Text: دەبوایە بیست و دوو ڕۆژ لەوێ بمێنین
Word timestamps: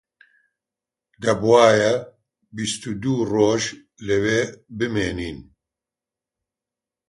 دەبوایە 1.23 1.93
بیست 2.55 2.81
و 2.89 2.91
دوو 3.01 3.21
ڕۆژ 3.33 3.63
لەوێ 4.07 4.41
بمێنین 4.77 5.39